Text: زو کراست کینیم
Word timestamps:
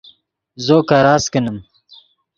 زو 0.65 0.77
کراست 0.89 1.27
کینیم 1.33 1.57